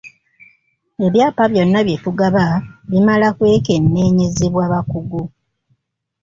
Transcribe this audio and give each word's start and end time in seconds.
Ebyapa 1.05 1.43
byonna 1.51 1.79
bye 1.87 1.97
tugaba 2.03 2.43
bimala 2.89 3.27
kwekenneenyezebwa 3.37 4.63
bakugu. 4.73 5.21